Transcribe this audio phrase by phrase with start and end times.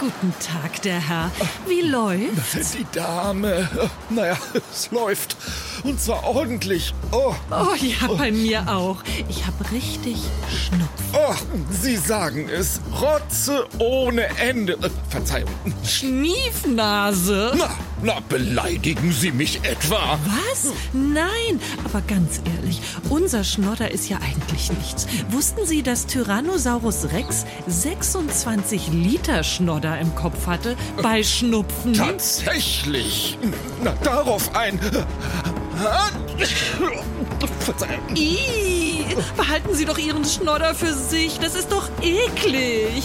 [0.00, 1.30] Guten Tag, der Herr.
[1.66, 2.72] Wie läuft's?
[2.72, 3.68] Die Dame.
[4.10, 4.36] Naja,
[4.70, 5.36] es läuft.
[5.82, 6.92] Und zwar ordentlich.
[7.12, 8.96] Oh, Oh ja, bei mir auch.
[9.28, 10.16] Ich habe richtig
[10.50, 10.86] Schnupfen.
[11.14, 11.34] oh,
[11.70, 12.80] Sie sagen es.
[13.00, 14.74] Rotze ohne Ende.
[14.74, 15.50] Äh, Verzeihung.
[15.86, 17.52] Schniefnase.
[17.56, 17.70] Na,
[18.04, 20.18] na, beleidigen Sie mich etwa?
[20.26, 20.72] Was?
[20.92, 25.06] Nein, aber ganz ehrlich, unser Schnodder ist ja eigentlich nichts.
[25.30, 31.94] Wussten Sie, dass Tyrannosaurus Rex 26 Liter Schnodder im Kopf hatte bei Schnupfen?
[31.94, 33.38] Tatsächlich.
[33.82, 34.78] Na, darauf ein.
[37.60, 38.00] Verzeihung.
[39.10, 41.38] Ih, behalten Sie doch Ihren Schnodder für sich.
[41.38, 43.04] Das ist doch eklig.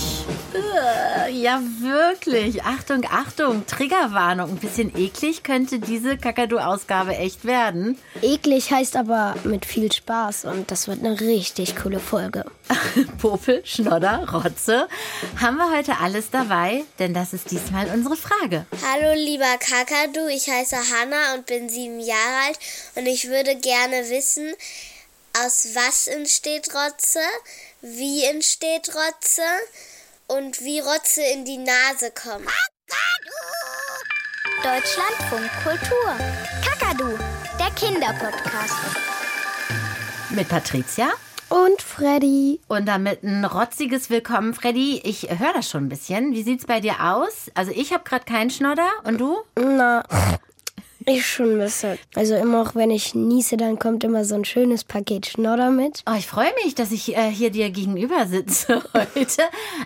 [1.31, 2.63] Ja, wirklich.
[2.63, 3.65] Achtung, Achtung.
[3.65, 4.49] Triggerwarnung.
[4.51, 7.97] Ein bisschen eklig könnte diese Kakadu-Ausgabe echt werden.
[8.21, 12.45] Eklig heißt aber mit viel Spaß und das wird eine richtig coole Folge.
[13.21, 14.87] Popel, Schnodder, Rotze.
[15.39, 16.83] Haben wir heute alles dabei?
[16.97, 18.65] Denn das ist diesmal unsere Frage.
[18.91, 22.59] Hallo lieber Kakadu, ich heiße Hanna und bin sieben Jahre alt
[22.95, 24.53] und ich würde gerne wissen,
[25.37, 27.19] aus was entsteht Rotze,
[27.81, 29.41] wie entsteht Rotze
[30.27, 32.49] und wie Rotze in die Nase kommt.
[34.63, 36.15] Deutschlandfunk Kultur.
[36.63, 37.17] Kakadu,
[37.59, 38.75] der Kinderpodcast.
[40.31, 41.09] Mit Patricia.
[41.49, 42.59] Und Freddy.
[42.67, 45.01] Und damit ein rotziges Willkommen, Freddy.
[45.03, 46.33] Ich höre das schon ein bisschen.
[46.33, 47.49] Wie sieht's bei dir aus?
[47.55, 48.89] Also ich habe gerade keinen Schnodder.
[49.03, 49.37] Und du?
[49.55, 50.03] Na,
[51.09, 51.97] ich schon ein bisschen.
[52.15, 56.03] Also immer auch wenn ich niese, dann kommt immer so ein schönes Paket Schnodder mit.
[56.09, 59.43] Oh, ich freue mich, dass ich äh, hier dir gegenüber sitze heute.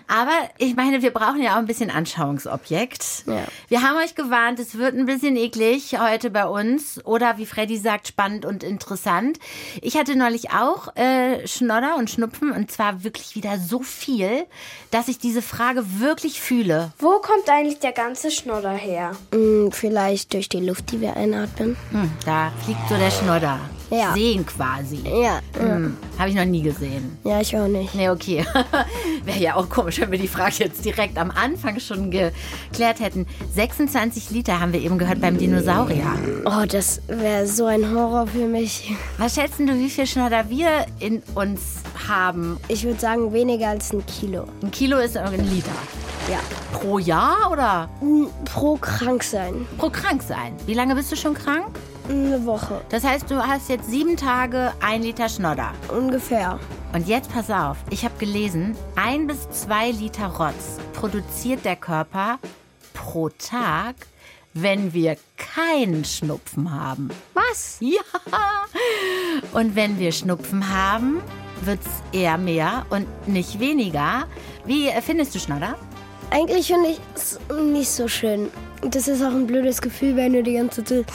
[0.08, 3.24] Aber ich meine, wir brauchen ja auch ein bisschen Anschauungsobjekt.
[3.26, 3.44] Ja.
[3.68, 7.04] Wir haben euch gewarnt, es wird ein bisschen eklig heute bei uns.
[7.04, 9.38] Oder wie Freddy sagt, spannend und interessant.
[9.82, 14.46] Ich hatte neulich auch äh, Schnodder und Schnupfen und zwar wirklich wieder so viel,
[14.90, 16.92] dass ich diese Frage wirklich fühle.
[16.98, 19.16] Wo kommt eigentlich der ganze Schnodder her?
[19.32, 21.76] Hm, vielleicht durch die Luft, die wir einatmen.
[21.90, 23.58] Hm, da fliegt so der Schnodder.
[23.90, 24.12] Ja.
[24.14, 24.98] Sehen quasi.
[25.04, 27.16] Ja, Hm, Habe ich noch nie gesehen.
[27.22, 27.94] ja, ich auch nicht.
[27.94, 28.44] Nee, okay.
[29.24, 33.26] Wäre ja auch komisch, wenn wir die Frage jetzt direkt am Anfang schon geklärt hätten.
[33.54, 36.06] 26 Liter haben wir eben gehört beim Dinosaurier.
[36.46, 38.90] Oh, das wäre so ein Horror für mich.
[39.18, 41.60] Was schätzen du, wie viel Schnodder wir in uns
[42.08, 42.56] haben?
[42.68, 44.46] Ich würde sagen weniger als ein Kilo.
[44.62, 45.70] Ein Kilo ist ein Liter.
[46.30, 46.40] Ja.
[46.72, 49.66] Pro Jahr oder Hm, Pro krank sein.
[49.78, 50.56] pro krank sein?
[50.66, 51.66] Wie lange bist du schon krank?
[52.08, 52.80] Eine Woche.
[52.90, 55.72] Das heißt, du hast jetzt sieben Tage ein Liter Schnodder.
[55.88, 56.58] Ungefähr.
[56.92, 62.38] Und jetzt pass auf, ich habe gelesen, ein bis zwei Liter Rotz produziert der Körper
[62.92, 63.94] pro Tag,
[64.52, 67.10] wenn wir keinen Schnupfen haben.
[67.34, 67.78] Was?
[67.80, 68.02] Ja.
[69.52, 71.20] Und wenn wir Schnupfen haben,
[71.62, 74.24] wird's eher mehr und nicht weniger.
[74.66, 75.76] Wie äh, findest du Schnodder?
[76.30, 78.50] Eigentlich finde ich es nicht so schön.
[78.82, 81.06] Das ist auch ein blödes Gefühl, wenn du die ganze Zeit.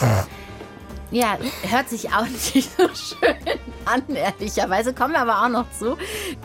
[1.12, 1.38] Ja,
[1.68, 4.94] hört sich auch nicht so schön an, ehrlicherweise.
[4.94, 5.97] Kommen wir aber auch noch zu.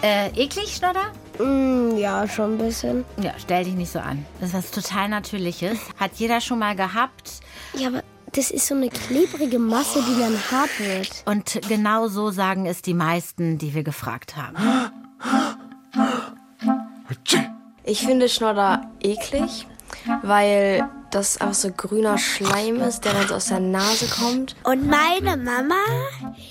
[0.02, 1.12] Äh, eklig, Schnodder?
[1.38, 3.04] Mm, ja, schon ein bisschen.
[3.20, 4.24] Ja, stell dich nicht so an.
[4.40, 5.78] Das ist was total Natürliches.
[5.96, 7.40] Hat jeder schon mal gehabt.
[7.74, 8.02] Ja, aber
[8.32, 11.22] das ist so eine klebrige Masse, die dann hart wird.
[11.26, 14.56] Und genau so sagen es die meisten, die wir gefragt haben.
[17.84, 19.66] Ich finde Schnodder eklig,
[20.22, 24.56] weil das einfach so grüner Schleim ist, der dann so aus der Nase kommt.
[24.64, 25.76] Und meine Mama,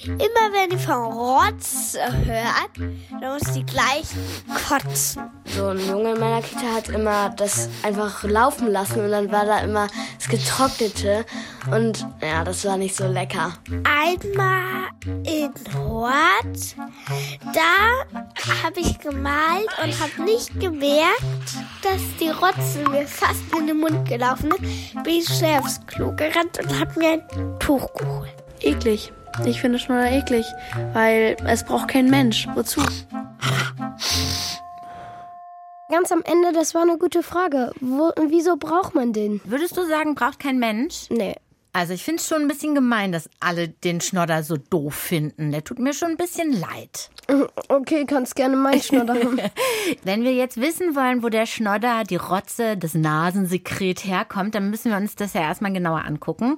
[0.05, 2.69] immer wenn die von Rotz hört,
[3.19, 4.05] dann muss die gleich
[4.69, 5.23] kotzen.
[5.45, 9.45] So ein Junge in meiner Kita hat immer das einfach laufen lassen und dann war
[9.45, 11.25] da immer das Getrocknete
[11.69, 13.53] und ja, das war nicht so lecker.
[13.83, 14.89] Einmal
[15.25, 16.75] in Hort,
[17.53, 18.22] da
[18.63, 21.23] habe ich gemalt und habe nicht gemerkt,
[21.81, 25.03] dass die Rotze mir fast in den Mund gelaufen ist.
[25.03, 28.33] Bin ich schnell aufs Klo gerannt und habe mir ein Tuch geholt.
[28.61, 29.11] Eklig.
[29.45, 30.45] Ich finde Schnodder eklig,
[30.93, 32.47] weil es braucht kein Mensch.
[32.53, 32.81] Wozu?
[35.89, 37.71] Ganz am Ende, das war eine gute Frage.
[37.79, 39.41] Wo, wieso braucht man den?
[39.44, 41.07] Würdest du sagen, braucht kein Mensch?
[41.09, 41.35] Nee.
[41.75, 45.51] Also ich finde es schon ein bisschen gemein, dass alle den Schnodder so doof finden.
[45.51, 47.09] Der tut mir schon ein bisschen leid.
[47.67, 49.39] Okay, kannst gerne meinen Schnodder haben.
[50.03, 54.91] Wenn wir jetzt wissen wollen, wo der Schnodder, die Rotze, das Nasensekret herkommt, dann müssen
[54.91, 56.57] wir uns das ja erstmal genauer angucken.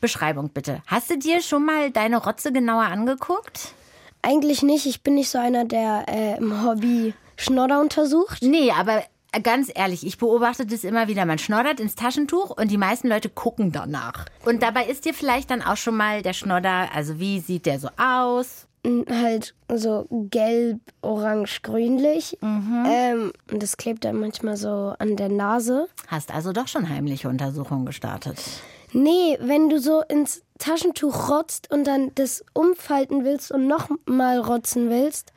[0.00, 0.80] Beschreibung bitte.
[0.86, 3.74] Hast du dir schon mal deine Rotze genauer angeguckt?
[4.22, 4.86] Eigentlich nicht.
[4.86, 8.42] Ich bin nicht so einer, der äh, im Hobby Schnodder untersucht.
[8.42, 9.02] Nee, aber
[9.42, 11.24] ganz ehrlich, ich beobachte das immer wieder.
[11.24, 14.26] Man schnoddert ins Taschentuch und die meisten Leute gucken danach.
[14.44, 17.78] Und dabei ist dir vielleicht dann auch schon mal der Schnodder, also wie sieht der
[17.78, 18.66] so aus?
[18.84, 22.36] halt so gelb, orange, grünlich.
[22.42, 25.88] Ähm, und das klebt dann manchmal so an der Nase.
[26.08, 28.38] Hast also doch schon heimliche Untersuchungen gestartet.
[28.92, 34.38] Nee, wenn du so ins Taschentuch rotzt und dann das umfalten willst und noch mal
[34.38, 35.32] rotzen willst,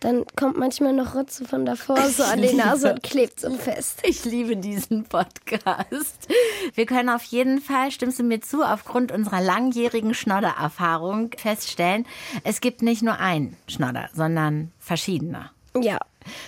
[0.00, 4.00] dann kommt manchmal noch Rotze von davor so an die Nase und klebt so fest.
[4.02, 6.26] Ich liebe diesen Podcast.
[6.74, 12.06] Wir können auf jeden Fall, stimmst du mir zu, aufgrund unserer langjährigen Schnoddererfahrung feststellen,
[12.44, 15.50] es gibt nicht nur einen Schnodder, sondern verschiedene.
[15.78, 15.98] Ja.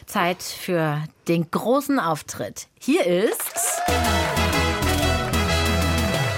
[0.06, 2.68] Zeit für den großen Auftritt.
[2.80, 3.82] Hier ist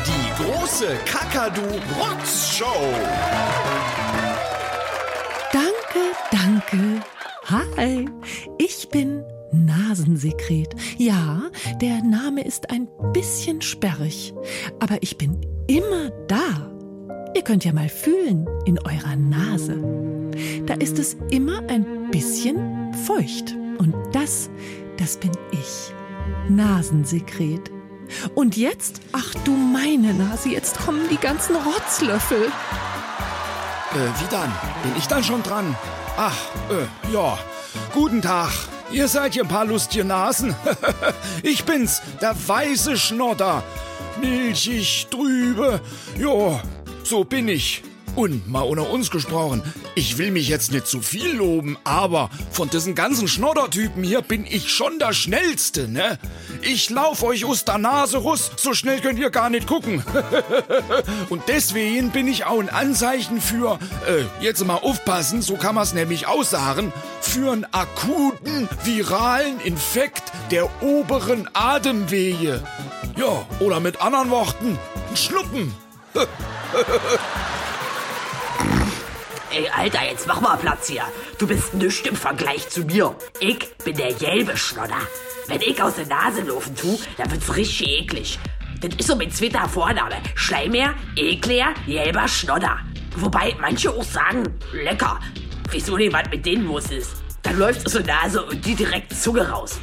[0.06, 2.64] Die große Kakadu-Rotz-Show.
[7.54, 8.04] Hi,
[8.58, 9.22] ich bin
[9.52, 10.74] Nasensekret.
[10.98, 14.34] Ja, der Name ist ein bisschen sperrig,
[14.80, 16.72] aber ich bin immer da.
[17.36, 19.80] Ihr könnt ja mal fühlen in eurer Nase.
[20.66, 23.54] Da ist es immer ein bisschen feucht.
[23.78, 24.50] Und das,
[24.96, 25.92] das bin ich.
[26.48, 27.70] Nasensekret.
[28.34, 32.46] Und jetzt, ach du meine Nase, jetzt kommen die ganzen Rotzlöffel.
[33.92, 34.50] Äh, wie dann?
[34.82, 35.76] Bin ich dann schon dran?
[36.16, 36.36] Ach,
[36.70, 37.38] äh, ja.
[37.92, 38.50] Guten Tag.
[38.92, 40.54] Ihr seid hier ein paar lustige Nasen.
[41.42, 43.64] ich bin's, der weiße Schnodder.
[44.20, 45.80] Milchig, trübe.
[46.16, 46.60] Jo,
[47.02, 47.82] so bin ich.
[48.16, 49.62] Und mal unter uns gesprochen,
[49.96, 54.46] ich will mich jetzt nicht zu viel loben, aber von diesen ganzen Schnoddertypen hier bin
[54.46, 56.18] ich schon der Schnellste, ne?
[56.62, 60.04] Ich lauf euch aus der Nase russ, so schnell könnt ihr gar nicht gucken.
[61.28, 65.82] Und deswegen bin ich auch ein Anzeichen für, äh, jetzt mal aufpassen, so kann man
[65.82, 70.22] es nämlich aussagen, für einen akuten viralen Infekt
[70.52, 72.62] der oberen Atemwege.
[73.16, 74.78] Ja, oder mit anderen Worten,
[75.10, 75.74] ein Schnuppen.
[79.56, 81.04] Ey, Alter, jetzt mach mal Platz hier.
[81.38, 83.14] Du bist nichts im Vergleich zu mir.
[83.38, 84.98] Ich bin der gelbe Schnodder.
[85.46, 88.38] Wenn ich aus der Nase laufen tu, dann wird's richtig eklig.
[88.80, 90.16] Das ist so mein zweiter Vorname.
[90.34, 92.80] Schleimmeer, Ekler, gelber Schnodder.
[93.14, 94.42] Wobei manche auch sagen,
[94.72, 95.20] lecker.
[95.70, 97.22] Wieso nicht was mit denen los ist?
[97.42, 99.78] Dann läuft aus der Nase und die direkt Zunge raus.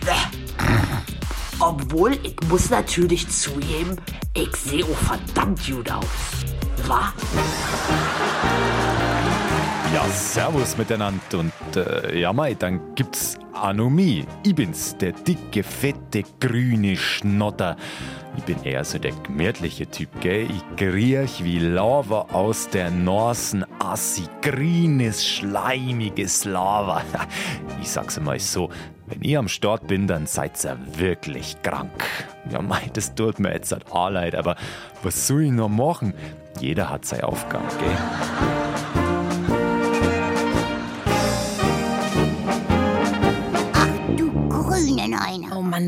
[1.60, 3.96] Obwohl, ich muss natürlich zugeben,
[4.34, 6.06] ich sehe auch verdammt gut aus.
[6.88, 7.14] Wa?
[9.94, 14.26] Ja, servus miteinander und äh, ja mei, dann gibt's Anomie.
[14.44, 17.76] Ich bin's, der dicke, fette, grüne Schnotter.
[18.38, 20.48] Ich bin eher so der gemütliche Typ, gell?
[20.50, 27.02] Ich kriech wie Lava aus der Nasen, assi, grünes, schleimiges Lava.
[27.82, 28.70] Ich sag's mal so,
[29.08, 32.06] wenn ich am Start bin, dann seid ihr wirklich krank.
[32.50, 34.56] Ja mei, das tut mir jetzt halt auch leid, aber
[35.04, 36.14] was soll ich noch machen?
[36.62, 38.71] Jeder hat seine Aufgabe, gell?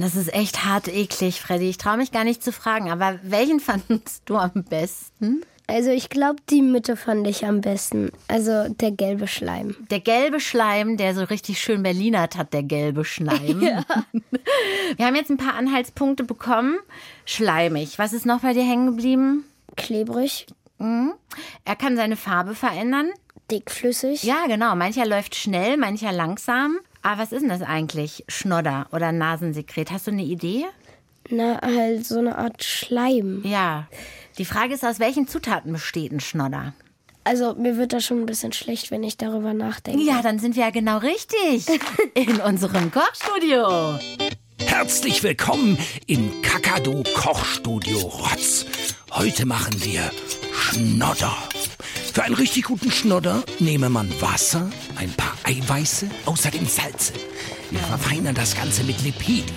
[0.04, 1.70] Das ist echt hart eklig, Freddy.
[1.70, 5.42] Ich traue mich gar nicht zu fragen, aber welchen fandest du am besten?
[5.66, 8.12] Also ich glaube, die Mitte fand ich am besten.
[8.28, 9.76] Also der gelbe Schleim.
[9.90, 13.62] Der gelbe Schleim, der so richtig schön Berlinert hat, der gelbe Schleim.
[14.98, 16.78] Wir haben jetzt ein paar Anhaltspunkte bekommen.
[17.26, 17.98] Schleimig.
[17.98, 19.46] Was ist noch bei dir hängen geblieben?
[19.78, 20.48] Klebrig,
[20.80, 23.10] Er kann seine Farbe verändern.
[23.50, 24.24] dickflüssig.
[24.24, 24.76] Ja, genau.
[24.76, 26.78] Mancher läuft schnell, mancher langsam.
[27.04, 28.24] Aber was ist denn das eigentlich?
[28.30, 29.92] Schnodder oder Nasensekret?
[29.92, 30.66] Hast du eine Idee?
[31.30, 33.42] Na, halt so eine Art Schleim.
[33.46, 33.88] Ja.
[34.38, 36.74] Die Frage ist, aus welchen Zutaten besteht ein Schnodder?
[37.26, 40.02] Also mir wird da schon ein bisschen schlecht, wenn ich darüber nachdenke.
[40.02, 41.68] Ja, dann sind wir ja genau richtig.
[42.16, 44.00] In unserem Kochstudio.
[44.60, 48.66] Herzlich willkommen im Kakadu Kochstudio Rotz.
[49.12, 50.10] Heute machen wir
[50.54, 51.36] Schnodder.
[52.14, 57.12] Für einen richtig guten Schnodder nehme man Wasser, ein paar Eiweiße, außerdem Salze.
[57.72, 59.52] Wir verfeinern das Ganze mit Lipiden.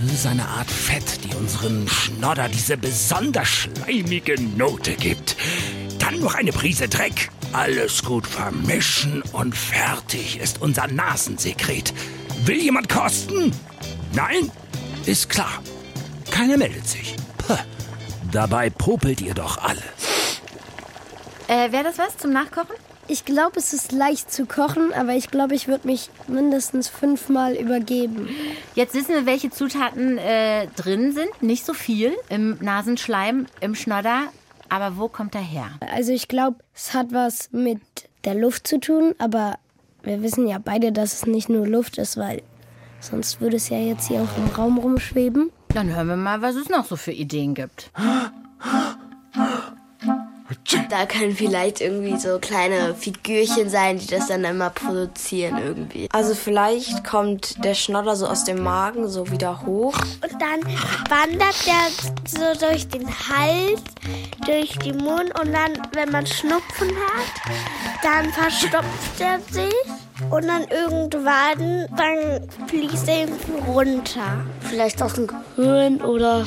[0.00, 5.36] Das ist eine Art Fett, die unseren Schnodder diese besonders schleimige Note gibt.
[6.00, 7.30] Dann noch eine Prise Dreck.
[7.52, 11.94] Alles gut vermischen und fertig ist unser Nasensekret.
[12.46, 13.52] Will jemand kosten?
[14.12, 14.50] Nein?
[15.06, 15.62] Ist klar.
[16.32, 17.14] Keiner meldet sich.
[17.38, 17.56] Puh.
[18.32, 19.84] Dabei popelt ihr doch alle.
[21.48, 22.76] Äh, Wäre das was zum Nachkochen?
[23.08, 27.54] Ich glaube, es ist leicht zu kochen, aber ich glaube, ich würde mich mindestens fünfmal
[27.54, 28.28] übergeben.
[28.74, 31.42] Jetzt wissen wir, welche Zutaten äh, drin sind.
[31.42, 34.28] Nicht so viel im Nasenschleim, im Schnodder.
[34.68, 35.66] Aber wo kommt er her?
[35.92, 37.80] Also ich glaube, es hat was mit
[38.24, 39.58] der Luft zu tun, aber
[40.02, 42.42] wir wissen ja beide, dass es nicht nur Luft ist, weil
[43.00, 45.50] sonst würde es ja jetzt hier auch im Raum rumschweben.
[45.68, 47.90] Dann hören wir mal, was es noch so für Ideen gibt.
[50.90, 56.08] Da können vielleicht irgendwie so kleine Figürchen sein, die das dann immer produzieren irgendwie.
[56.12, 59.94] Also vielleicht kommt der Schnodder so aus dem Magen so wieder hoch.
[60.22, 60.60] Und dann
[61.08, 61.88] wandert der
[62.26, 63.82] so durch den Hals,
[64.46, 67.54] durch den Mund und dann, wenn man Schnupfen hat,
[68.02, 69.72] dann verstopft er sich
[70.30, 74.44] und dann irgendwann dann fließt er irgendwie runter.
[74.60, 76.44] Vielleicht aus dem Gehirn oder,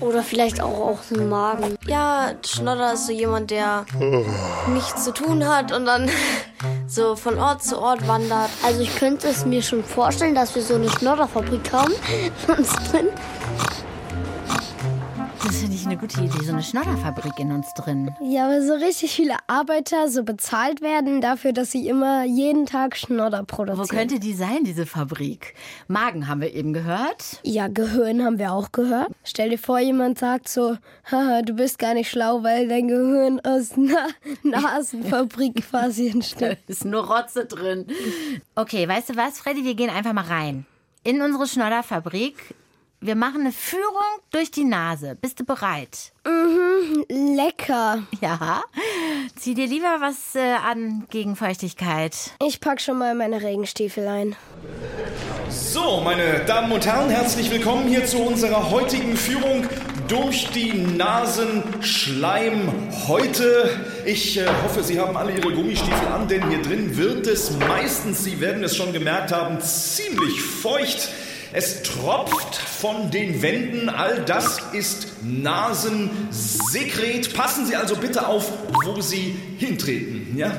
[0.00, 1.76] oder vielleicht auch aus dem Magen.
[1.86, 3.84] Ja, Schnodder ist so jemand, der
[4.68, 6.10] nichts zu tun hat und dann
[6.86, 8.50] so von Ort zu Ort wandert.
[8.64, 11.92] Also ich könnte es mir schon vorstellen, dass wir so eine Schnodderfabrik haben
[12.56, 12.70] uns.
[15.92, 18.16] Eine gute Idee, so eine Schnodderfabrik in uns drin.
[18.22, 22.96] Ja, aber so richtig viele Arbeiter so bezahlt werden dafür, dass sie immer jeden Tag
[22.96, 23.88] Schnodder Wo produzieren.
[23.88, 25.52] könnte die sein, diese Fabrik?
[25.88, 27.40] Magen haben wir eben gehört.
[27.42, 29.12] Ja, Gehirn haben wir auch gehört.
[29.22, 30.78] Stell dir vor, jemand sagt so,
[31.10, 34.08] haha, du bist gar nicht schlau, weil dein Gehirn aus einer
[34.44, 36.56] Nasenfabrik quasi entsteht.
[36.68, 37.84] Ist nur Rotze drin.
[38.54, 39.62] Okay, weißt du was, Freddy?
[39.62, 40.64] Wir gehen einfach mal rein.
[41.04, 42.54] In unsere Schnodderfabrik.
[43.04, 45.16] Wir machen eine Führung durch die Nase.
[45.20, 46.12] Bist du bereit?
[46.24, 47.04] Mhm,
[47.34, 48.04] lecker.
[48.20, 48.62] Ja.
[49.34, 52.14] Zieh dir lieber was äh, an gegen Feuchtigkeit.
[52.46, 54.36] Ich pack schon mal meine Regenstiefel ein.
[55.50, 59.66] So, meine Damen und Herren, herzlich willkommen hier zu unserer heutigen Führung
[60.06, 62.68] durch die Nasenschleim.
[63.08, 63.70] Heute,
[64.04, 68.22] ich äh, hoffe, Sie haben alle Ihre Gummistiefel an, denn hier drin wird es meistens,
[68.22, 71.08] Sie werden es schon gemerkt haben, ziemlich feucht.
[71.54, 77.34] Es tropft von den Wänden, all das ist Nasensekret.
[77.34, 78.50] Passen Sie also bitte auf,
[78.86, 80.34] wo Sie hintreten.
[80.34, 80.50] Ja?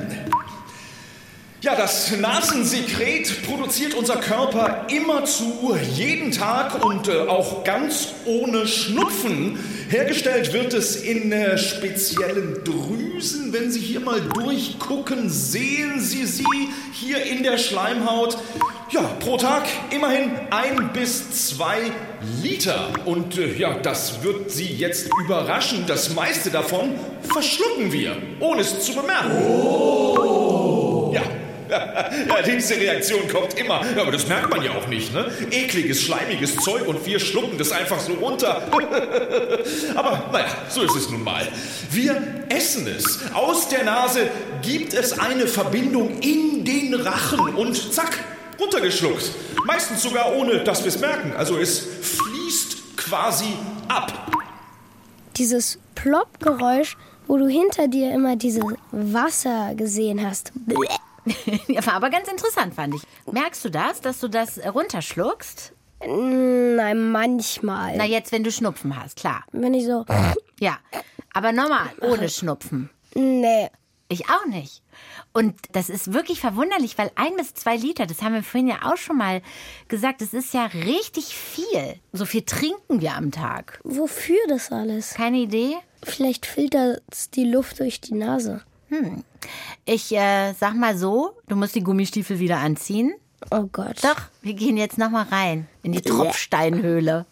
[1.62, 9.58] Ja, das Nasensekret produziert unser Körper immerzu, jeden Tag und äh, auch ganz ohne Schnupfen.
[9.88, 13.52] Hergestellt wird es in äh, speziellen Drüsen.
[13.52, 16.44] Wenn Sie hier mal durchgucken, sehen Sie sie
[16.92, 18.36] hier in der Schleimhaut.
[18.90, 21.90] Ja, pro Tag immerhin ein bis zwei
[22.42, 22.88] Liter.
[23.06, 25.84] Und äh, ja, das wird Sie jetzt überraschen.
[25.86, 29.30] Das meiste davon verschlucken wir, ohne es zu bemerken.
[31.12, 31.22] Ja.
[32.28, 33.80] Ja, diese Reaktion kommt immer.
[33.96, 35.26] Ja, aber das merkt man ja auch nicht, ne?
[35.50, 38.62] Ekliges, schleimiges Zeug und wir schlucken das einfach so runter.
[39.96, 41.48] aber naja, so ist es nun mal.
[41.90, 43.20] Wir essen es.
[43.32, 44.28] Aus der Nase
[44.62, 48.18] gibt es eine Verbindung in den Rachen und zack,
[48.60, 49.30] runtergeschluckt.
[49.66, 51.32] Meistens sogar ohne, dass wir es merken.
[51.36, 53.54] Also es fließt quasi
[53.88, 54.12] ab.
[55.36, 56.96] Dieses Plopp-Geräusch,
[57.26, 60.52] wo du hinter dir immer dieses Wasser gesehen hast.
[61.68, 63.02] Ja, war aber ganz interessant, fand ich.
[63.32, 65.72] Merkst du das, dass du das runterschluckst?
[66.06, 67.96] Nein, manchmal.
[67.96, 69.42] Na, jetzt, wenn du Schnupfen hast, klar.
[69.50, 70.04] Wenn ich so.
[70.60, 70.76] Ja,
[71.32, 72.90] aber normal, ohne Schnupfen.
[73.14, 73.70] Nee.
[74.08, 74.82] Ich auch nicht.
[75.32, 78.82] Und das ist wirklich verwunderlich, weil ein bis zwei Liter, das haben wir vorhin ja
[78.82, 79.40] auch schon mal
[79.88, 81.98] gesagt, das ist ja richtig viel.
[82.12, 83.80] So viel trinken wir am Tag.
[83.82, 85.14] Wofür das alles?
[85.14, 85.76] Keine Idee?
[86.02, 88.62] Vielleicht filtert es die Luft durch die Nase.
[88.90, 89.24] Hm.
[89.86, 93.14] Ich äh, sag mal so, du musst die Gummistiefel wieder anziehen.
[93.50, 94.02] Oh Gott.
[94.02, 97.26] Doch, wir gehen jetzt noch mal rein in die Tropfsteinhöhle.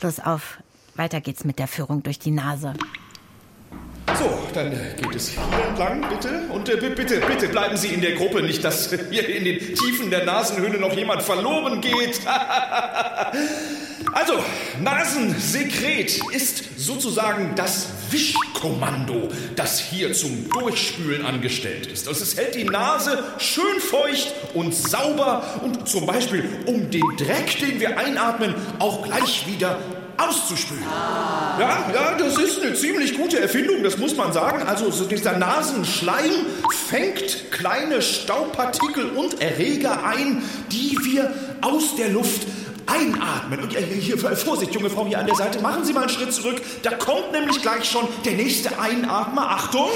[0.00, 0.58] Los auf,
[0.96, 2.74] weiter geht's mit der Führung durch die Nase.
[4.18, 6.42] So, dann äh, geht es hier entlang, bitte.
[6.50, 9.58] Und äh, bi- bitte, bitte bleiben Sie in der Gruppe, nicht dass hier in den
[9.74, 12.20] Tiefen der Nasenhöhle noch jemand verloren geht.
[14.12, 14.34] also,
[14.80, 22.08] Nasensekret ist sozusagen das Wischkommando, das hier zum Durchspülen angestellt ist.
[22.08, 27.58] Also es hält die Nase schön feucht und sauber und zum Beispiel, um den Dreck,
[27.60, 29.78] den wir einatmen, auch gleich wieder
[30.28, 30.84] auszuspülen.
[31.58, 34.62] Ja, ja, das ist eine ziemlich gute Erfindung, das muss man sagen.
[34.66, 36.46] Also so dieser Nasenschleim
[36.88, 42.42] fängt kleine Staubpartikel und Erreger ein, die wir aus der Luft
[42.86, 43.60] einatmen.
[43.60, 46.32] Und äh, hier, Vorsicht, junge Frau hier an der Seite, machen Sie mal einen Schritt
[46.32, 46.60] zurück.
[46.82, 49.50] Da kommt nämlich gleich schon der nächste Einatmer.
[49.50, 49.90] Achtung!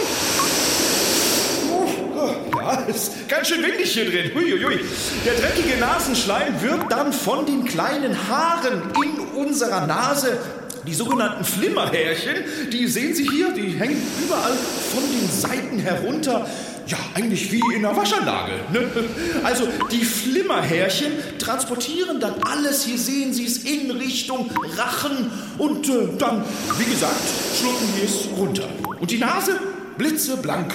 [2.57, 4.31] Ja, ist ganz schön windig hier drin.
[4.35, 4.81] Huiuiui.
[5.27, 10.39] Der dreckige Nasenschleim wird dann von den kleinen Haaren in unserer Nase,
[10.87, 12.37] die sogenannten Flimmerhärchen,
[12.71, 14.53] die sehen Sie hier, die hängen überall
[14.93, 16.47] von den Seiten herunter.
[16.87, 18.53] Ja, eigentlich wie in einer Waschanlage.
[18.71, 18.91] Ne?
[19.43, 26.09] Also die Flimmerhärchen transportieren dann alles, hier sehen Sie es, in Richtung Rachen und äh,
[26.19, 26.45] dann,
[26.79, 27.21] wie gesagt,
[27.59, 28.69] schlucken wir es runter.
[29.01, 29.59] Und die Nase
[29.97, 30.75] blitzeblank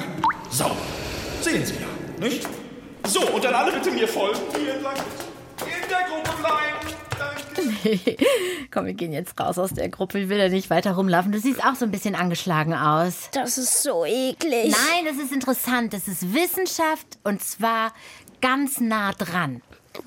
[0.50, 0.76] sauber.
[1.42, 2.48] Sehen Sie ja, nicht?
[3.08, 4.40] So, und dann alle bitte mir folgen.
[4.58, 4.96] Hier entlang.
[5.62, 6.79] In der Gruppe bleiben.
[8.72, 10.20] Komm, wir gehen jetzt raus aus der Gruppe.
[10.20, 11.32] Ich will da nicht weiter rumlaufen.
[11.32, 13.30] Du siehst auch so ein bisschen angeschlagen aus.
[13.34, 14.72] Das ist so eklig.
[14.72, 15.94] Nein, das ist interessant.
[15.94, 17.94] Das ist Wissenschaft und zwar
[18.42, 19.62] ganz nah dran.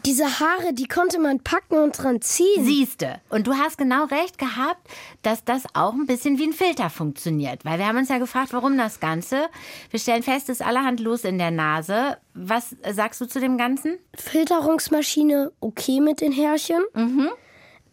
[0.07, 2.65] Diese Haare, die konnte man packen und dran ziehen.
[2.65, 3.21] Siehste.
[3.29, 4.89] Und du hast genau recht gehabt,
[5.23, 7.65] dass das auch ein bisschen wie ein Filter funktioniert.
[7.65, 9.49] Weil wir haben uns ja gefragt, warum das Ganze.
[9.91, 12.17] Wir stellen fest, es ist allerhand los in der Nase.
[12.35, 13.99] Was sagst du zu dem Ganzen?
[14.15, 16.83] Filterungsmaschine okay mit den Härchen.
[16.95, 17.29] Mhm.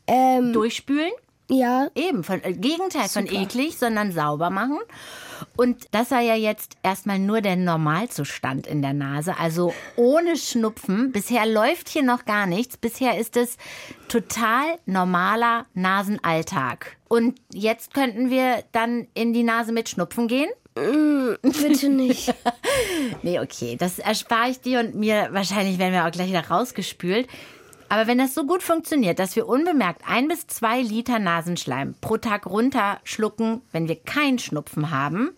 [0.09, 1.11] Ähm, Durchspülen?
[1.51, 4.77] ja, Eben, von, äh, Gegenteil von eklig, sondern sauber machen.
[5.55, 11.11] Und das war ja jetzt erstmal nur der Normalzustand in der Nase, also ohne Schnupfen.
[11.11, 12.77] Bisher läuft hier noch gar nichts.
[12.77, 13.57] Bisher ist es
[14.09, 16.97] total normaler Nasenalltag.
[17.07, 20.49] Und jetzt könnten wir dann in die Nase mit Schnupfen gehen?
[21.41, 22.33] bitte nicht.
[23.21, 25.29] Nee, okay, das erspare ich dir und mir.
[25.31, 27.27] Wahrscheinlich werden wir auch gleich wieder rausgespült.
[27.89, 32.17] Aber wenn das so gut funktioniert, dass wir unbemerkt ein bis zwei Liter Nasenschleim pro
[32.17, 35.31] Tag runterschlucken, wenn wir keinen Schnupfen haben,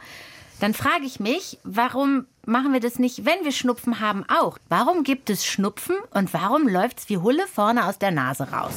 [0.59, 4.57] dann frage ich mich, warum machen wir das nicht, wenn wir Schnupfen haben, auch?
[4.67, 8.73] Warum gibt es Schnupfen und warum läuft's wie Hulle vorne aus der Nase raus?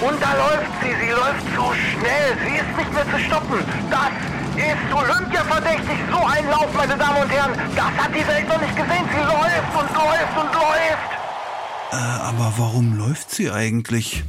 [0.00, 3.64] Und da läuft sie, sie läuft so schnell, sie ist nicht mehr zu stoppen.
[3.90, 4.10] Das
[4.56, 7.52] ist Olympia-verdächtig, so ein Lauf, meine Damen und Herren.
[7.76, 9.04] Das hat die Welt noch nicht gesehen.
[9.12, 11.15] Sie läuft und läuft und läuft.
[11.92, 14.24] Äh, aber warum läuft sie eigentlich?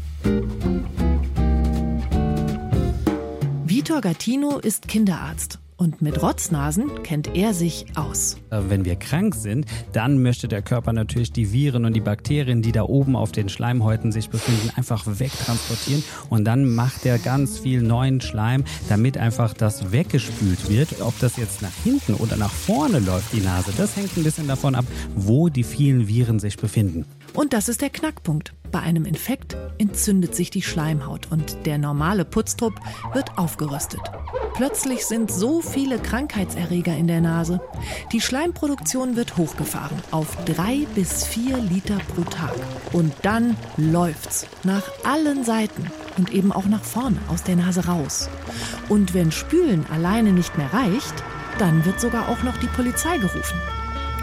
[3.66, 8.38] Vitor Gattino ist Kinderarzt und mit Rotznasen kennt er sich aus.
[8.50, 12.62] Äh, Wenn wir krank sind, dann möchte der Körper natürlich die Viren und die Bakterien,
[12.62, 16.04] die da oben auf den Schleimhäuten sich befinden, einfach wegtransportieren.
[16.30, 21.02] Und dann macht er ganz viel neuen Schleim, damit einfach das weggespült wird.
[21.02, 24.48] Ob das jetzt nach hinten oder nach vorne läuft, die Nase, das hängt ein bisschen
[24.48, 27.06] davon ab, wo die vielen Viren sich befinden.
[27.34, 28.54] Und das ist der Knackpunkt.
[28.72, 32.74] Bei einem Infekt entzündet sich die Schleimhaut und der normale Putztrupp
[33.14, 34.02] wird aufgerüstet.
[34.56, 37.62] Plötzlich sind so viele Krankheitserreger in der Nase.
[38.12, 42.56] Die Schleimproduktion wird hochgefahren auf drei bis vier Liter pro Tag.
[42.92, 48.30] Und dann läuft's nach allen Seiten und eben auch nach vorne aus der Nase raus.
[48.90, 51.24] Und wenn Spülen alleine nicht mehr reicht,
[51.60, 53.60] dann wird sogar auch noch die Polizei gerufen.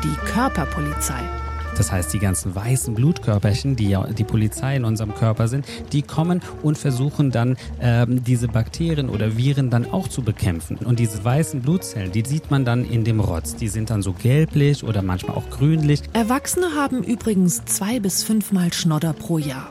[0.03, 1.44] Die Körperpolizei.
[1.77, 6.03] Das heißt, die ganzen weißen Blutkörperchen, die ja die Polizei in unserem Körper sind, die
[6.03, 10.77] kommen und versuchen dann ähm, diese Bakterien oder Viren dann auch zu bekämpfen.
[10.79, 13.57] Und diese weißen Blutzellen, die sieht man dann in dem Rotz.
[13.57, 16.03] Die sind dann so gelblich oder manchmal auch grünlich.
[16.13, 19.71] Erwachsene haben übrigens zwei bis fünfmal Schnodder pro Jahr.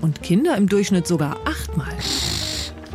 [0.00, 1.94] Und Kinder im Durchschnitt sogar achtmal.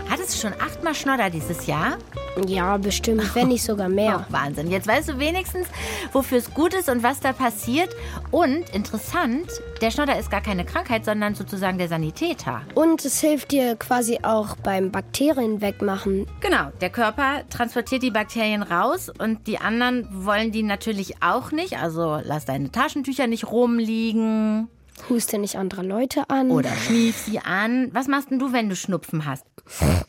[0.10, 1.98] Hattest du schon achtmal Schnodder dieses Jahr?
[2.48, 4.10] Ja, bestimmt, wenn nicht sogar mehr.
[4.20, 4.70] Oh, Wahnsinn.
[4.72, 5.68] Jetzt weißt du wenigstens,
[6.12, 7.90] wofür es gut ist und was da passiert.
[8.32, 9.48] Und interessant,
[9.82, 12.62] der Schnodder ist gar keine Krankheit, sondern sozusagen der Sanitäter.
[12.76, 16.26] Und es hilft dir quasi auch beim Bakterien wegmachen.
[16.42, 21.78] Genau, der Körper transportiert die Bakterien raus und die anderen wollen die natürlich auch nicht.
[21.78, 24.70] Also lass deine Taschentücher nicht rumliegen
[25.08, 26.52] Huste nicht andere Leute an.
[26.52, 27.90] oder schnief sie an.
[27.94, 29.46] Was machst denn du, wenn du Schnupfen hast?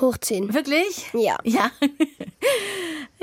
[0.00, 0.54] hochziehen.
[0.54, 1.06] Wirklich?
[1.12, 1.38] Ja.
[1.44, 1.70] Ja.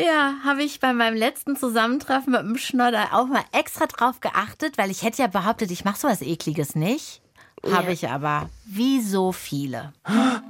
[0.01, 4.77] Ja, habe ich bei meinem letzten Zusammentreffen mit dem Schnodder auch mal extra drauf geachtet,
[4.77, 7.21] weil ich hätte ja behauptet, ich mache sowas Ekliges nicht.
[7.69, 8.49] Habe ich aber.
[8.65, 9.91] Wie so viele.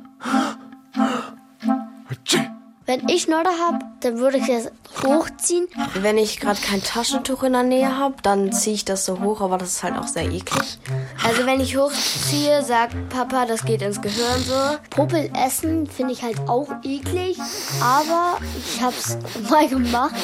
[2.89, 4.71] Wenn ich Schnodder habe, dann würde ich das
[5.05, 5.67] hochziehen.
[6.01, 9.41] Wenn ich gerade kein Taschentuch in der Nähe habe, dann ziehe ich das so hoch,
[9.41, 10.79] aber das ist halt auch sehr eklig.
[11.23, 14.55] Also wenn ich hochziehe, sagt Papa, das geht ins Gehirn so.
[14.89, 17.37] Popel essen finde ich halt auch eklig,
[17.79, 19.19] aber ich habe es
[19.51, 20.15] mal gemacht,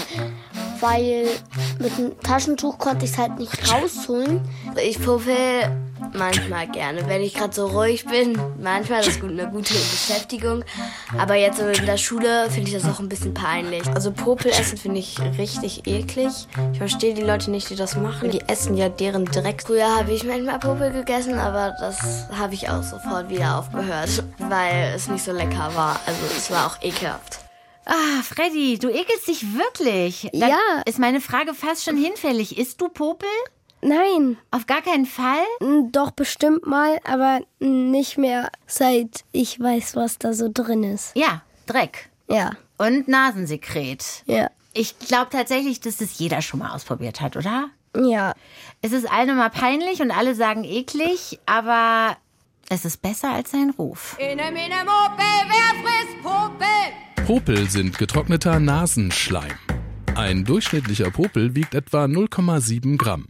[0.82, 1.28] weil
[1.80, 4.42] mit dem Taschentuch konnte ich es halt nicht rausholen.
[4.82, 5.36] Ich puppel
[6.14, 8.38] manchmal gerne, wenn ich gerade so ruhig bin.
[8.62, 10.64] Manchmal ist gut, eine gute Beschäftigung.
[11.18, 13.84] Aber jetzt in der Schule finde ich das auch ein bisschen peinlich.
[13.94, 16.48] Also Popel essen finde ich richtig eklig.
[16.72, 18.32] Ich verstehe die Leute nicht, die das machen.
[18.32, 19.64] Die essen ja deren Dreck.
[19.66, 24.94] Früher habe ich manchmal Popel gegessen, aber das habe ich auch sofort wieder aufgehört, weil
[24.96, 26.00] es nicht so lecker war.
[26.06, 27.45] Also es war auch ekelhaft.
[27.86, 30.30] Ah, Freddy, du ekelst dich wirklich.
[30.34, 30.58] Dann Ja.
[30.86, 32.58] Ist meine Frage fast schon hinfällig.
[32.58, 33.30] Isst du Popel?
[33.82, 35.44] Nein, Auf gar keinen Fall?
[35.92, 41.12] doch bestimmt mal, aber nicht mehr seit ich weiß, was da so drin ist.
[41.16, 42.10] Ja, Dreck.
[42.28, 44.24] Ja, Und Nasensekret.
[44.26, 47.70] ja, Ich glaube tatsächlich, dass das jeder schon mal ausprobiert hat, oder?
[47.96, 48.34] ja.
[48.82, 52.18] Es ist allen immer peinlich und alle sagen eklig, aber
[52.70, 54.18] es ist besser als sein Ruf.
[56.24, 56.68] Popel
[57.68, 59.52] sind getrockneter Nasenschleim.
[60.14, 63.26] Ein durchschnittlicher Popel wiegt etwa 0,7 Gramm.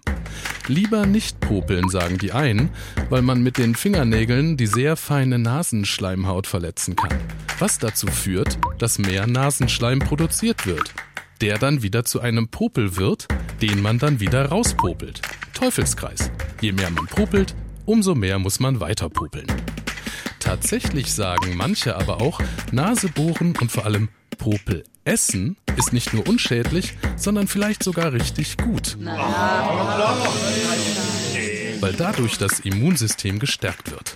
[0.67, 2.71] Lieber nicht popeln, sagen die einen,
[3.09, 7.17] weil man mit den Fingernägeln die sehr feine Nasenschleimhaut verletzen kann.
[7.57, 10.93] Was dazu führt, dass mehr Nasenschleim produziert wird.
[11.39, 13.29] Der dann wieder zu einem Popel wird,
[13.61, 15.21] den man dann wieder rauspopelt.
[15.53, 16.31] Teufelskreis.
[16.59, 17.55] Je mehr man popelt,
[17.85, 19.47] umso mehr muss man weiter popeln.
[20.45, 22.39] Tatsächlich sagen manche aber auch,
[22.71, 28.95] Nasebohren und vor allem Popel essen ist nicht nur unschädlich, sondern vielleicht sogar richtig gut.
[31.79, 34.13] Weil dadurch das Immunsystem gestärkt wird.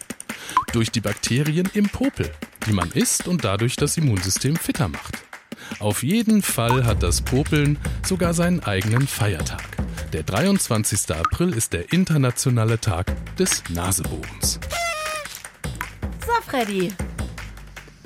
[0.72, 2.32] Durch die Bakterien im Popel,
[2.68, 5.18] die man isst und dadurch das Immunsystem fitter macht.
[5.80, 9.64] Auf jeden Fall hat das Popeln sogar seinen eigenen Feiertag.
[10.14, 11.10] Der 23.
[11.16, 14.60] April ist der internationale Tag des Nasebohrens.
[16.30, 16.94] So, Freddy.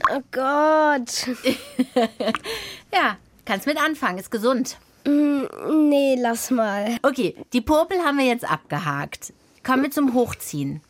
[0.09, 1.27] Oh Gott.
[2.93, 4.77] ja, kannst mit anfangen, ist gesund.
[5.05, 5.43] Mm,
[5.89, 6.97] nee, lass mal.
[7.03, 9.33] Okay, die Popel haben wir jetzt abgehakt.
[9.65, 10.81] Kommen wir zum Hochziehen.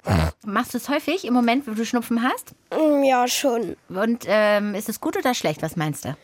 [0.46, 2.54] Machst du es häufig im Moment, wo du Schnupfen hast?
[2.72, 3.78] Mm, Ja, schon.
[3.90, 5.64] Und ähm, ist es gut oder schlecht?
[5.64, 6.16] Was meinst du?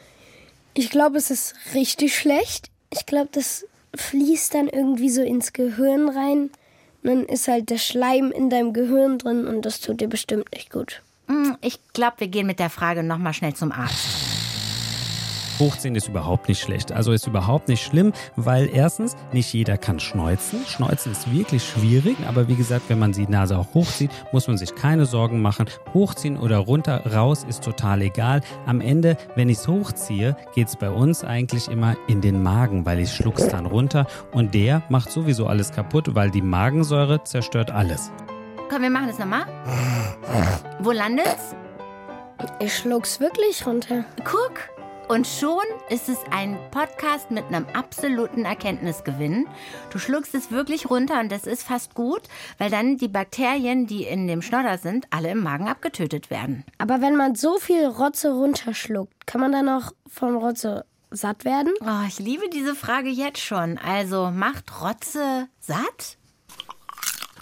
[0.76, 2.70] Ich glaube, es ist richtig schlecht.
[2.92, 6.52] Ich glaube, das fließt dann irgendwie so ins Gehirn rein.
[7.04, 10.72] Dann ist halt der Schleim in deinem Gehirn drin und das tut dir bestimmt nicht
[10.72, 11.02] gut.
[11.28, 14.08] Hm, Ich glaube, wir gehen mit der Frage nochmal schnell zum Arzt.
[15.60, 16.92] Hochziehen ist überhaupt nicht schlecht.
[16.92, 20.66] Also ist überhaupt nicht schlimm, weil erstens nicht jeder kann schneuzen.
[20.66, 24.58] Schneuzen ist wirklich schwierig, aber wie gesagt, wenn man die Nase auch hochzieht, muss man
[24.58, 25.66] sich keine Sorgen machen.
[25.94, 28.42] Hochziehen oder runter, raus ist total egal.
[28.66, 32.86] Am Ende, wenn ich es hochziehe, geht es bei uns eigentlich immer in den Magen,
[32.86, 37.72] weil ich schluck's dann runter und der macht sowieso alles kaputt, weil die Magensäure zerstört
[37.72, 38.12] alles.
[38.70, 39.46] Komm, wir machen das nochmal.
[40.80, 41.56] Wo landet's?
[42.60, 44.06] Ich schluck's wirklich runter.
[44.24, 44.79] Guck.
[45.10, 49.48] Und schon ist es ein Podcast mit einem absoluten Erkenntnisgewinn.
[49.90, 52.22] Du schluckst es wirklich runter und das ist fast gut,
[52.60, 56.64] weil dann die Bakterien, die in dem Schnodder sind, alle im Magen abgetötet werden.
[56.78, 61.74] Aber wenn man so viel Rotze runterschluckt, kann man dann auch vom Rotze satt werden?
[61.82, 63.80] Oh, ich liebe diese Frage jetzt schon.
[63.80, 66.19] Also macht Rotze satt?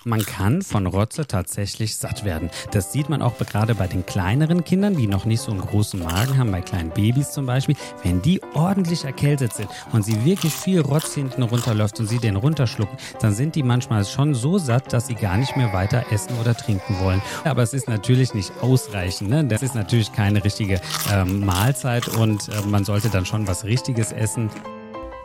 [0.07, 2.49] Man kann von Rotze tatsächlich satt werden.
[2.71, 6.01] Das sieht man auch gerade bei den kleineren Kindern, die noch nicht so einen großen
[6.01, 7.75] Magen haben, bei kleinen Babys zum Beispiel.
[8.03, 12.37] Wenn die ordentlich erkältet sind und sie wirklich viel Rotz hinten runterläuft und sie den
[12.37, 16.39] runterschlucken, dann sind die manchmal schon so satt, dass sie gar nicht mehr weiter essen
[16.39, 17.21] oder trinken wollen.
[17.43, 19.29] Aber es ist natürlich nicht ausreichend.
[19.29, 19.43] Ne?
[19.43, 20.79] Das ist natürlich keine richtige
[21.11, 24.49] ähm, Mahlzeit und äh, man sollte dann schon was Richtiges essen.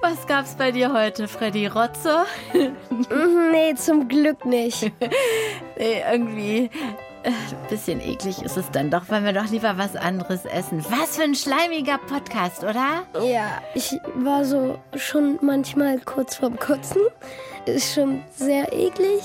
[0.02, 1.68] Was gab's bei dir heute, Freddy?
[1.68, 2.24] Rotze?
[2.52, 4.82] Mhm, nee, zum Glück nicht.
[5.78, 6.70] nee, irgendwie.
[7.22, 7.34] Ein
[7.70, 10.84] bisschen eklig ist es dann doch, weil wir doch lieber was anderes essen.
[10.88, 13.04] Was für ein schleimiger Podcast, oder?
[13.24, 17.02] Ja, ich war so schon manchmal kurz vorm Kotzen.
[17.66, 19.22] Ist schon sehr eklig.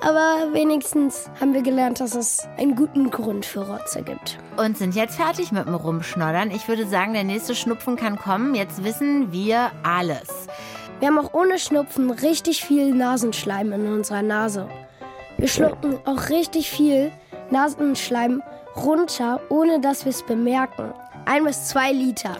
[0.00, 4.38] Aber wenigstens haben wir gelernt, dass es einen guten Grund für Rotze gibt.
[4.56, 6.50] Und sind jetzt fertig mit dem Rumschnoddern.
[6.50, 8.54] Ich würde sagen, der nächste Schnupfen kann kommen.
[8.54, 10.46] Jetzt wissen wir alles.
[11.00, 14.68] Wir haben auch ohne Schnupfen richtig viel Nasenschleim in unserer Nase.
[15.38, 17.12] Wir schlucken auch richtig viel
[17.50, 18.42] Nasenschleim
[18.76, 20.92] runter, ohne dass wir es bemerken.
[21.26, 22.36] Ein bis zwei Liter.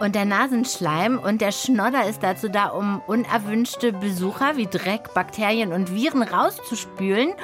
[0.00, 5.72] Und der Nasenschleim und der Schnodder ist dazu da, um unerwünschte Besucher wie Dreck, Bakterien
[5.72, 7.34] und Viren rauszuspülen.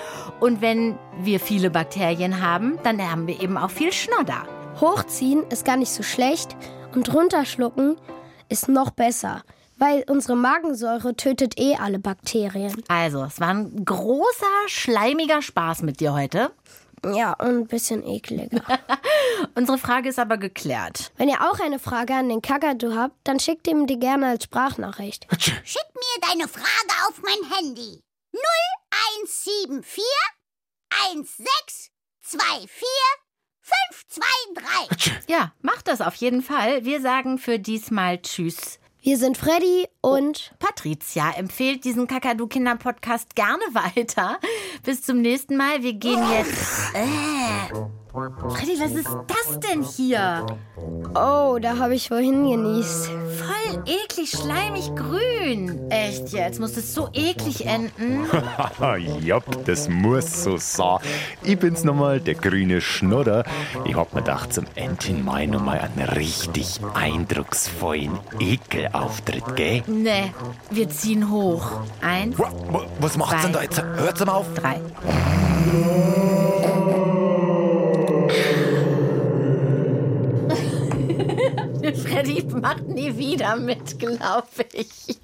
[0.41, 4.45] Und wenn wir viele Bakterien haben, dann haben wir eben auch viel Schnodder.
[4.81, 6.57] Hochziehen ist gar nicht so schlecht
[6.95, 7.97] und runterschlucken
[8.49, 9.43] ist noch besser,
[9.77, 12.83] weil unsere Magensäure tötet eh alle Bakterien.
[12.89, 16.51] Also, es war ein großer, schleimiger Spaß mit dir heute.
[17.05, 18.63] Ja, und ein bisschen ekliger.
[19.55, 21.13] Unsere Frage ist aber geklärt.
[21.17, 24.45] Wenn ihr auch eine Frage an den Kakadu habt, dann schickt ihm die gerne als
[24.45, 25.27] Sprachnachricht.
[25.65, 28.01] Schick mir deine Frage auf mein Handy.
[28.33, 30.05] 0174
[30.91, 32.89] 1624
[33.61, 35.29] 523.
[35.29, 36.85] Ja, macht das auf jeden Fall.
[36.85, 38.79] Wir sagen für diesmal Tschüss.
[39.01, 44.39] Wir sind Freddy und Patricia empfiehlt diesen Kakadu-Kinder-Podcast gerne weiter.
[44.83, 45.83] Bis zum nächsten Mal.
[45.83, 46.95] Wir gehen jetzt.
[46.95, 48.08] Äh.
[48.19, 50.45] Freddy, was ist das denn hier?
[51.15, 53.07] Oh, da habe ich vorhin genießt.
[53.07, 55.91] Voll eklig, schleimig, grün.
[55.91, 56.59] Echt jetzt?
[56.59, 58.27] Muss es so eklig enden?
[59.25, 60.99] Jopp, das muss so sein.
[61.43, 63.45] Ich bin's nochmal, der grüne Schnodder.
[63.85, 69.83] Ich hab mir gedacht, zum Ende in Mai nochmal einen richtig eindrucksvollen Ekelauftritt, gell?
[69.87, 70.33] Nee,
[70.71, 71.81] wir ziehen hoch.
[72.01, 72.37] Eins.
[73.01, 73.83] Was macht's denn da jetzt?
[73.83, 74.47] Hört's mal auf.
[74.55, 74.81] Drei.
[82.29, 85.19] Freddy macht nie wieder mit, glaube ich.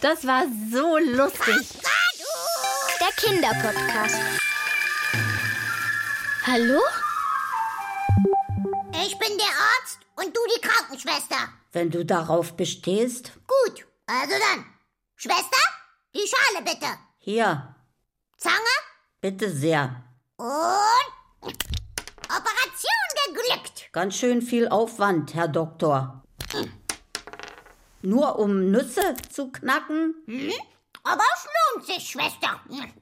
[0.00, 1.80] Das war so lustig.
[3.00, 4.16] Der Kinderpodcast.
[6.46, 6.80] Hallo?
[8.92, 11.36] Ich bin der Arzt und du die Krankenschwester.
[11.72, 13.32] Wenn du darauf bestehst.
[13.46, 14.66] Gut, also dann.
[15.14, 15.62] Schwester,
[16.14, 16.86] die Schale bitte.
[17.18, 17.74] Hier,
[18.36, 18.76] Zange
[19.22, 20.02] bitte sehr.
[20.36, 21.56] und
[22.28, 23.88] Operation geglückt.
[23.92, 26.25] Ganz schön viel Aufwand, Herr Doktor.
[28.06, 30.14] Nur um Nüsse zu knacken?
[30.26, 30.52] Hm?
[31.02, 32.60] Aber es lohnt sich, Schwester.
[32.68, 32.92] Hm.